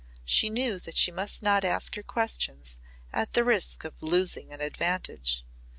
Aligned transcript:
She 0.25 0.49
knew 0.49 0.79
that 0.79 0.97
she 0.97 1.11
must 1.11 1.43
not 1.43 1.63
ask 1.63 1.93
her 1.93 2.01
questions 2.01 2.79
at 3.13 3.33
the 3.33 3.43
risk 3.43 3.83
of 3.83 4.01
"losing 4.01 4.51
an 4.51 4.59
advantage." 4.59 5.45